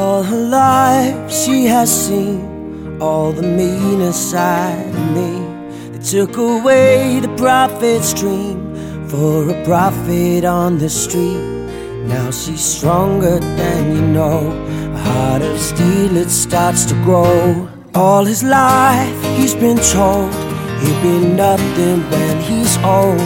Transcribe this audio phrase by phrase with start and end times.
[0.00, 5.30] her life, she has seen all the meaner side of me.
[5.92, 11.42] They took away the prophet's dream for a profit on the street.
[12.06, 14.40] Now she's stronger than you know.
[14.94, 17.68] A heart of steel, it starts to grow.
[17.94, 20.32] All his life, he's been told
[20.80, 23.20] he'll be nothing when he's old.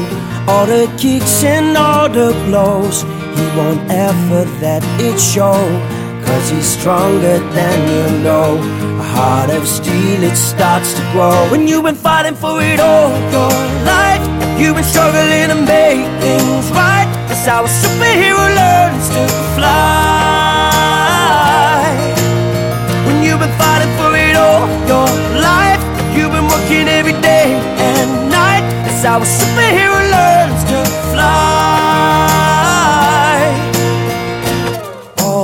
[0.48, 6.05] All the kicks and all the blows, he won't ever let it show.
[6.26, 8.58] Cause he's stronger than you know.
[9.00, 11.48] A heart of steel, it starts to grow.
[11.50, 13.54] When you've been fighting for it all your
[13.86, 14.22] life,
[14.58, 17.08] you've been struggling to make things right.
[17.28, 19.22] That's how a superhero learns to
[19.54, 20.66] fly.
[23.06, 25.08] When you've been fighting for it all your
[25.40, 25.82] life,
[26.16, 27.54] you've been working every day
[27.88, 28.64] and night.
[28.84, 30.78] That's how a superhero learns to
[31.12, 31.55] fly.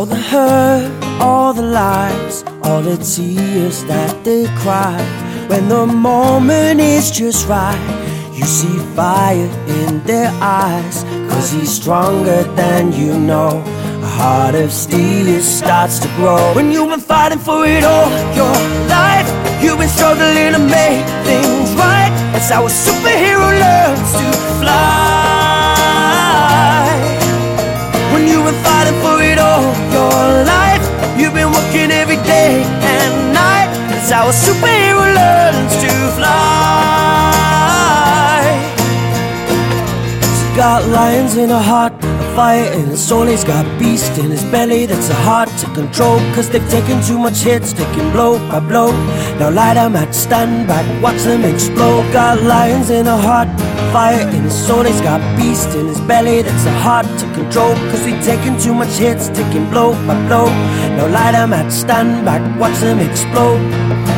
[0.02, 4.98] All the hurt, all the lies, all the tears that they cry.
[5.46, 7.78] When the moment is just right,
[8.34, 11.04] you see fire in their eyes.
[11.30, 13.62] Cause he's stronger than you know.
[14.02, 16.52] A heart of steel starts to grow.
[16.52, 18.58] When you've been fighting for it all your
[18.88, 19.30] life,
[19.62, 22.10] you've been struggling to make things right.
[22.32, 24.26] That's how a superhero learns to
[24.58, 25.11] fly.
[40.82, 43.26] Got lions in a heart, a fire in his soul.
[43.26, 46.18] He's got beast in his belly that's a hard to control.
[46.34, 48.90] Cause they've taken too much hits, taking blow by blow.
[49.38, 52.04] Now light 'em at stand back, watch them explode.
[52.12, 53.48] Got lions in a heart,
[53.92, 54.84] fire in his soul.
[54.84, 57.74] He's got beast in his belly that's a hard to control.
[57.90, 60.46] Cause we've taken too much hits, taking blow by blow.
[60.96, 64.11] Now light 'em at stand back, watch them explode.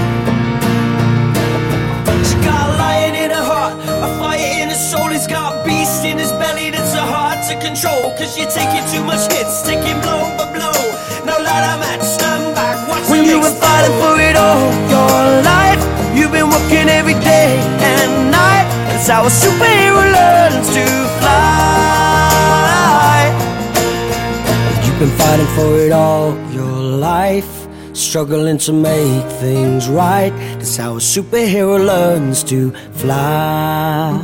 [8.18, 10.78] Cause you're taking too much hits, taking blow by blow.
[11.26, 15.18] Now light 'em at stand back, watch When you were fighting for it all your
[15.42, 15.82] life,
[16.14, 17.58] you've been working every day
[17.92, 18.66] and night.
[18.88, 20.84] That's how a superhero learns to
[21.18, 22.14] fly.
[24.84, 26.78] You've been fighting for it all your
[27.10, 27.66] life.
[27.94, 30.32] Struggling to make things right.
[30.58, 34.20] That's how a superhero learns to fly.